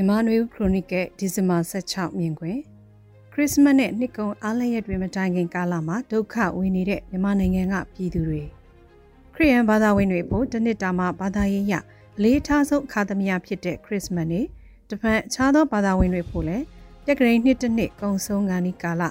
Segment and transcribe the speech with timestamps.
[0.00, 2.58] မြန်မာနွေဦးခရိုနီကယ်ဒီဇင်ဘာ16မြင်ကွယ်
[3.32, 8.42] ခရစ်စမတ်နဲ့နှစ်ကုန်အားလရက်တွေမတိုင်ခင်ကာလမှာဒုက္ခဝင်နေတဲ့မြန်မာနိုင်ငံကပြည်သူတွေ
[9.34, 11.74] ခရစ်ယာန်ဘာသာဝင်တွေဖို့တနစ်တာမှာဘာသာရေးရ
[12.16, 14.46] အလေးထားဆုံးအခါသမယဖြစ်တဲ့ခရစ်စမတ်နေ့
[14.90, 16.64] တပန်အခြားသောဘာသာဝင်တွေဖို့လည်း
[17.06, 19.02] တက်ကရိန်နှစ်တစ်နှစ်ကုံဆုံးကနီကာလ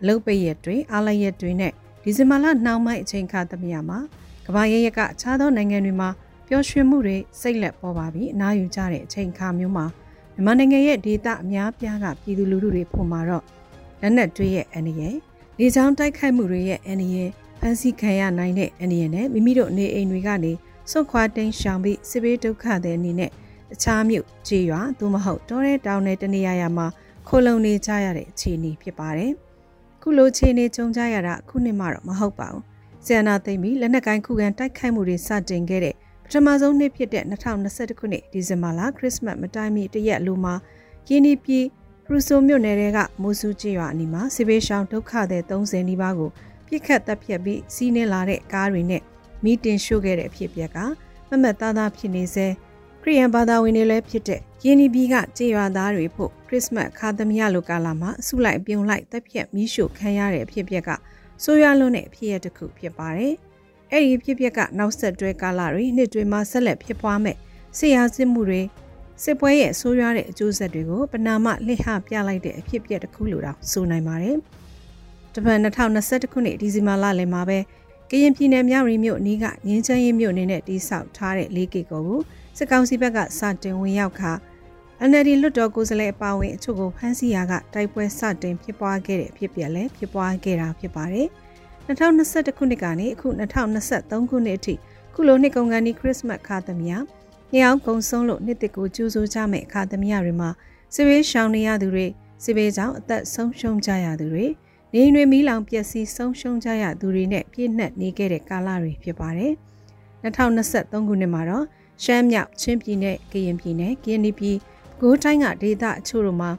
[0.00, 3.98] အလုတ်ပိတ်ရက်တွေအားလရက်တွေနဲ့ဒီဇင်ဘာလနှောင်းပိုင်းအချိန်ခါသမယမှာ
[4.46, 6.08] ကမ္ဘာရဲရကအခြားသောနိုင်ငံတွေမှာ
[6.48, 9.86] ပျော်ရွှင်မှုတွေစိတ်လက်ပေါ်ပါပြီးအနားယူကြတဲ့အချိန်ခါမျိုးမှာ
[10.38, 13.44] မြန်မာနိုင်ငံရဲ့ဒေသအများပြားကပြည်သူလူထုတွေပုံမှာတော့
[14.00, 15.16] လက်နက်တွေရဲ့အန္တရာယ်
[15.58, 17.30] လေကြောင်းတိုက်ခိုက်မှုတွေရဲ့အန္တရာယ်
[17.60, 20.52] ဖန်ဆီးခံရနိုင်တဲ့အန္တရာယ်နဲ့မိမိတို့နေအိမ်တွေကနေ
[20.90, 23.32] စွန့်ခွာတိမ်းရှောင်ပြီးစစ်ဘေးဒုက္ခတွေအနေနဲ့တ
[23.82, 26.86] ခြားမြို့ခြေရွာသို့မဟုတ်တောထဲတောင်ထဲတနေရာရာမှာ
[27.28, 29.32] ခိုလုံနေကြရတဲ့အခြေအနေဖြစ်ပါတယ်။
[30.02, 32.62] ခုလိုအခြေအနေကြုံကြရတာခုနှစ်မှတော့မဟုတ်ပါဘူး။
[33.04, 35.94] ဆီယနာသိမ့်ပြီးလက်နက်ကိုင်းခုခံတိုက်ခိုက်မှုတွေစတင်ခဲ့တဲ့
[36.30, 40.54] ပထမဆုံးနှစ်ဖြစ်တဲ့2021ခုနှစ်ဒီဇင်ဘာလခရစ်စမတ်မတိုင်မီတရက်လိုမှာ
[41.06, 41.64] ကင်းဒီပြည်
[42.04, 46.30] ပရူဆိုမြို့နယ်ကမိုးဆူကျေးရွာအနီးမှာစစ်ဘေးရှောင်ဒုက္ခသည်30နီးပါးကို
[46.68, 49.02] ပြစ်ခတ်တပ်ဖြတ်ပြီးစီးနှင်းလာတဲ့ကားတွေနဲ့
[49.44, 50.78] မီတင်ရှို့ခဲ့တဲ့အဖြစ်အပျက်က
[51.28, 52.46] မမတ်သားသားဖြစ်နေစေ
[53.02, 60.90] ခရီးယန်ဘာသာဝင်တွေလည်းဖြစ်တဲ့ယင်းဒီပြည်ကကျေးရွာသားတွေဖို့ခရစ်စမတ်ခါသမယလိုကာလမှာအစုလိုက်ပြုံလိုက်တပ်ဖြတ်မီးရှို့ခံရတဲ့အဖြစ်အပျက်က
[61.44, 63.34] ဆိုးရွားလွန်းတဲ့အဖြစ်အပျက်တစ်ခုဖြစ်ပါတယ်။
[63.92, 67.36] အဲ့ဒီဖြစ်ပျက်ကနောက်ဆက်တွဲကာလတွေနှစ်တွေမှာဆက်လက်ဖြစ်ပွားမဲ့
[67.78, 68.62] ဆရာစစ်မှုတွေ
[69.22, 74.36] စစ်ပွဲရဲ့ဆိုးရွားတဲ့အကျိုးဆက်တွေကိုပနာမလှဟပြလိုက်တဲ့အဖြစ်ပျက်တစ်ခုလိုတော့ဆိုနိုင်ပါတယ်။
[75.34, 77.58] တပတ်2021ခုနှစ်ဒီဇင်ဘာလလယ်မှာပဲ
[78.10, 82.20] ကရင်ပြည်နယ်မြောက်ရီမြို့အနီးကငင်းချမ်းရင်မြို့အနေနဲ့တိဆောက်ထားတဲ့လေးကီကိုကို
[82.58, 84.32] စစ်ကောင်စီဘက်ကစတင်ဝင်ရောက်ခါ
[85.08, 91.28] NLD လွတ်တော်ကိုယ်စားလှယ်အပါအဝင်အချို့ကိုဖမ်းဆီးရာကတိုက်ပွဲစတင်ဖြစ်ပွားခဲ့တဲ့အဖြစ်ပြက်လည်းဖြစ်ပွားခဲ့တာဖြစ်ပါတယ်။
[91.88, 93.28] 2021ခုနှစ်ကနေအခု
[93.78, 94.74] 2023ခုနှစ်အထိ
[95.14, 96.92] ခုလိုနှစ်ကုန်ကန်ဒီခရစ်စမတ်ခါသမယ
[97.54, 100.50] ညောင်ကုံဆုံးလို့နှစ်တစ်ကိုကျူးစိုးကြမဲ့အခါသမယတွေမှာ
[100.94, 102.06] စစ်ဘေးရှောင်နေရသူတွေ
[102.44, 104.46] စစ်ဘေးကြောင့်အသက်ဆုံးရှုံးကြရသူတွေ
[104.94, 109.52] နေတွေမီးလောင်ပျက်စီးဆုံးရှုံးကြရသူတွေနဲ့ပြည့်နှက်နေခဲ့တဲ့ကာလတွေဖြစ်ပါတယ်
[110.24, 111.64] 2023ခုနှစ်မှာတော့
[112.04, 114.56] ရှမ်းမြောက်ချင်းပြည်နယ်ကရင်ပြည်နယ်ကရင်ပြည်
[115.00, 116.50] ဂိုးတိုင်းကဒေသအချို့တို့မှာ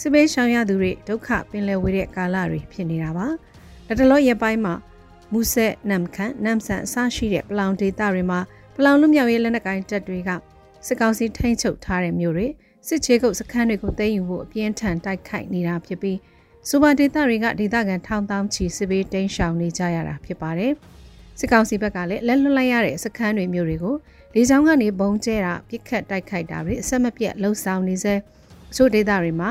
[0.00, 3.28] စစ်ဘေးရှောင်ရသူတွေဒုက္ခပင်လယ်ဝေးတဲ့ကာလတွေဖြစ်နေတာပါ။
[3.86, 4.74] လက်တလောရက်ပိုင်းမှာ
[5.32, 8.40] မူဆက်နမ်ခန့်နမ်ဆန်အစရှိတဲ့ပလောင်ဒေသတွေမှာ
[8.76, 10.30] ပလောင်လူမျိုးရေးလက်နက်ကိုင်တပ်တွေက
[10.86, 12.46] စစ်ကောင်စီထိန်းချုပ်ထားတဲ့မြို့တွေ
[12.88, 16.18] စစ်ချေကုတ်စခန်းတွေကိုသိမ်းယူဖို့အပြင်းထန်တိုက်ခိုက်နေတာဖြစ်ပြီး
[16.68, 20.72] စူပါဒေသတွေကဒေသခံထောင်တောင်းချီစစ်ဘေးတိမ်းရှောင်နေကြရတာဖြစ်ပါတယ်။
[21.38, 23.94] စစ်ကောင်စီဘက်ကလည်းလက်လွတ်လိုက်ရတဲ့စခန်းတွေမျိုးတွေကို
[24.34, 28.14] လေကြောင်းကနေဘုံကျဲတာပြစ်ခတ်တိုက်ခိုက်တာတွေအဆက်မပြတ်လှုံ့ဆော်နေစေ
[28.70, 29.50] အချို့ဒေသတွေမှာ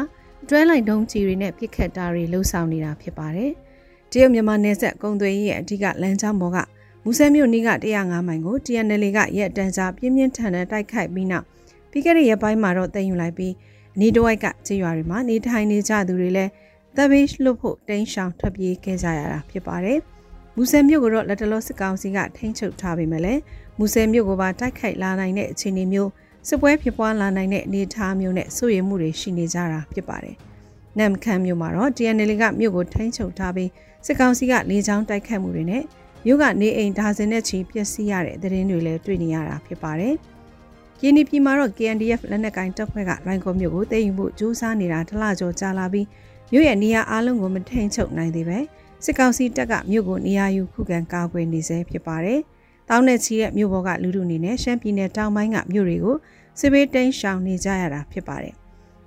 [0.50, 3.52] တွဲလိုက်ဒုံးကြီးတွေနဲ့ပြစ်ခတ်တာတွေလှုံ့ဆော်နေတာဖြစ်ပါတယ်။
[4.12, 6.58] တရုတ်မြန်မာနယ်စပ်ကုံသွေးရဲ့အဓိကလမ်းကြောင်းပေါ်က
[7.04, 11.46] မူဆဲမြို့နီးက105မိုင်ကို TNL ကရက်တန်းစားပြင်းပြင်းထန်ထန်တိုက်ခိုက်ပြီးနောက်
[11.92, 13.54] ပြီးခဲ့တဲ့ရက်ပိုင်းမှာတော့တင်ယူလိုက်ပြီး
[13.96, 16.52] အနီးတစ်ဝိုက်ကခြေရွာတွေမှာနေထိုင်နေကြသူတွေလည်း
[16.98, 20.00] သဘေးလွတ်ဖို့တိန်းရှောင်ထွက်ပြေးခဲ့ကြရတာဖြစ်ပါတယ်။
[20.56, 23.42] မူဆဲမြို့ကတော့လက်တလောစစ်ကောင်စီကထိန်းချုပ်ထားပေမဲ့လည်း
[23.78, 26.12] မူဆဲမြို့ကိုပါတိုက်ခိုက်လာနိုင်တဲ့အခြေအနေမျိုး
[26.48, 30.38] စစ်ပွဲဖြစ်ပွားလာနိုင်တဲ့အနေအထားမျိုးနဲ့စိုးရိမ်မှုတွေရှိနေကြတာဖြစ်ပါတယ်။
[31.00, 33.70] နမ်ခမ်းမြို့မှာတော့ TNL ကမြို့ကိုထိန်းချုပ်ထားပြီး
[34.06, 35.84] စစ်ကောင်စီကလေကြောင်းတိုက်ခတ်မှုတွေနဲ့
[36.26, 40.16] မြို့ကနေအိမ်ဒါဇင်နဲ့ချီပျက်စီးရတဲ့သတင်းတွေလည်းတွေ့နေရတာဖြစ်ပါတယ်။
[41.00, 46.08] ကင်းဒီပြည်မှာတော့ KNDF လက်နက်ကိုင်တပ်ဖွဲ့ကလိုင်ကော်မြို့ကိုတည်ယူမှုစူးစမ်းနေတာတလကျော်ကြာလာပြီး
[46.52, 48.60] မြို့ရဲ့နေရာအလုံးကိုမထိန်ချုပ်နိုင်သေးပဲ
[49.06, 52.40] စစ်ကောင်စီတပ်ကမြို့ကိုနေရာယူခုခံကာကွယ်နေဆဲဖြစ်ပါတယ်။
[52.90, 56.16] တောင်းနဲ့ချီတဲ့မြို့ပေါ်ကလူလူအနေနဲ့ရှမ်းပြည်နယ်တောင်ပိုင်းကမြို့တွေကို
[56.60, 58.56] စစ်ဘေးတိမ်းရှောင်နေကြရတာဖြစ်ပါတယ်။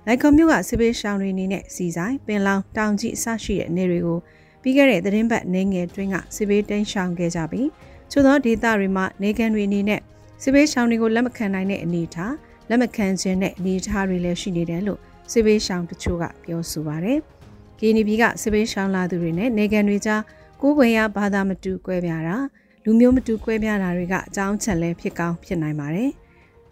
[0.07, 4.19] လိုက်ကော်မြို့ကစစ်ဘေးရှောင်တွေအနေနဲ့စီဆိုင်ပင်လောင်တောင်ကြီးအစရှိတဲ့နေတွေကို
[4.61, 7.67] ပြီးခဲ့တဲ့သတင်းပတ်နေငယ်တွင်းကစစ်ဘေးတိမ်းရှောင်ခဲ့ကြပြီး
[8.11, 10.01] ချို့သောဒေသတွေမှာနေကန်တွေအနေနဲ့
[10.43, 12.33] စစ်ဘေးရှောင်တွေကိုလက်မခံနိုင်တဲ့အနေအထား
[12.69, 14.99] လက်မခံခြင်းနဲ့အနေအထားတွေလည်းရှိနေတယ်လို့
[15.31, 17.19] စစ်ဘေးရှောင်တချို့ကပြောဆိုပါတယ်။
[17.79, 20.21] ကီနီဘီကစစ်ဘေးရှောင်လာသူတွေနဲ့နေကန်တွေကြား
[20.61, 22.37] ကိုယ်ပွင့်ရဘာသာမတူကွဲပြားတာ
[22.83, 26.11] လူမျိုးမတူကွဲပြားတာတွေကအကြောင်းချက်လဲဖြစ်ကောင်းဖြစ်နိုင်ပါတယ်။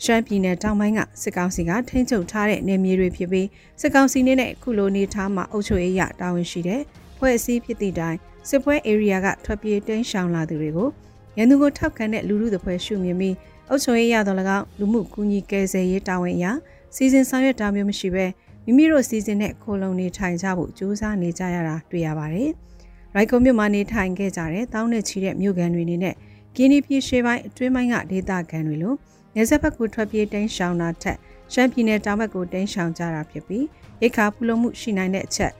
[0.03, 3.47] ရှမ်းပြည်နယ်တောင်ပိုင်းကစစ်ကောင်စီကထိန်းချုပ်ထားတဲ့နေမြေတွေဖြစ်ပြီး
[3.81, 6.81] စစ်ကောင်စီနဲ့ခုလိုနေထားမှာအုပ်ချုပ်ရေးရတာဝန်ရှိတဲ့
[7.17, 8.17] ဖွဲ့စည်းဖြစ်သည့်တိုင်
[8.49, 10.89] စစ်ပွဲ area ကထွက်ပြေးတိမ်းရှောင်လာသူတွေကို
[11.37, 13.35] ရန်သူကိုထောက်ခံတဲ့လူလူသဖွယ်ရှုမြင်ပြီး
[13.69, 16.51] အုပ်ချုပ်ရေးရတော့၎င်းလူမှုကူညီကယ်ဆယ်ရေးတာဝန်အရာ
[16.95, 18.25] စီစဉ်ဆောင်ရွက်တာမျိုးမရှိဘဲ
[18.65, 22.49] မိမိတို့စီစဉ်တဲ့ခိုလုံနေထိုင်ကြဖို့ကြိုးစားနေကြရတာတွေ့ရပါတယ်။
[23.15, 26.15] ရိုက်ကုံမြို့မှာနေထိုင်ခဲ့ကြတဲ့တောင်းနဲ့ချီတဲ့မြို့ကန်တွေနေနဲ့
[26.55, 28.93] ကင်းဒီပြည်ရှေးပိုင်းအတွင်းပိုင်းကဒေသခံတွေလို
[29.35, 31.17] နေဆက်ဘက်ကိုထွက်ပြေးတိမ်းရှောင်တာထက်
[31.53, 33.65] ရှမ်းပြည်နယ်တောင်ဘက်ကိုတိမ်းရှောင်ကြတာဖြစ်ပြီး
[34.01, 35.51] ရိတ်ခါဖူလုံမှုရှိနိုင်တဲ့အချက်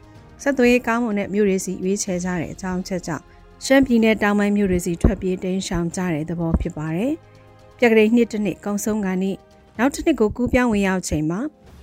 [0.42, 3.24] ဆက်သွေးကောင်းမွန်တဲ့မြို့တွေစီရွေးချယ်ကြတဲ့အကြောင်းချက်ကြောင့်
[3.66, 7.14] ရှမ်းပြည်နယ်တောင်ပိုင်းမြို့တွေစီထွက်ပြေးတိမ်းရှောင်ကြတဲ့သဘောဖြစ်ပါတယ်။
[7.78, 9.36] ပြက်ကလေးနှစ်တစ်နှစ်ကုံဆုံးကနေ့
[9.78, 11.40] နောက်တစ်နှစ်ကိုကူးပြောင်းဝင်ရောက်ချိန်မှာ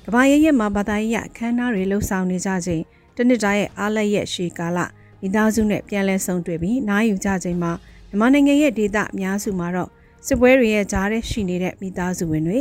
[0.06, 2.82] ကဘာရရဲ့မှာဘာသာရေးအခမ်းအနားတွေလှုပ်ဆောင်နေကြချိန်
[3.16, 4.78] တနစ်တာရဲ့အားလက်ရဲ့ရှေကာလ
[5.20, 7.72] မိသားစုနဲ့ပြန်လည်ဆုံတွေ့ပြီးနားယူကြချိန်မှာ
[8.10, 9.90] မြန်မာနိုင်ငံရဲ့ဒေသအများစုမှာတော့
[10.26, 12.58] စစ်ပွဲတွေရဲ့ကြားထဲရှိနေတဲ့မိသားစုဝင်တွေ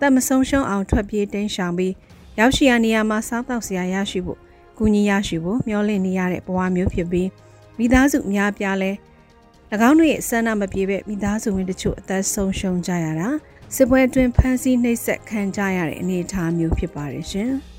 [0.00, 1.92] တပ်မဆုံးရှုံးအောင်ထွက်ပြေးတိမ်းရှောင်ပြီး
[2.38, 4.38] ရောက်ရှိရာနေရာမှာစားတောက်စရာရရှိဖို့
[4.78, 7.28] ကူညီရရှိဖို့မျှော်လင့်နေရတဲ့ဘဝမျိုးဖြစ်ပြီး
[7.78, 8.90] မိသားစုအများပြားလဲ၎
[9.88, 13.28] င်းတို့ရဲ့ဆန္ဒမပြေပဲမိသားစုဝင်တချို့အသက်ဆုံးရှုံးကြရတာ
[13.74, 17.52] စစ်ပွဲအတွင်းဖမ်းဆီးနှိပ်စက်ခံကြရတဲ့အနေအထားမျိုးဖြစ်ပါတယ်ရှင်။